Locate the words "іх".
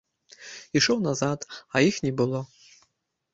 1.89-2.01